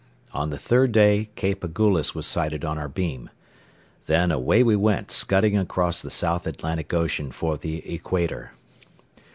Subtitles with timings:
[0.33, 3.29] On the third day Cape Agullas was sighted on our beam.
[4.07, 8.51] Then, away we went scudding across the South Atlantic Ocean for the equator.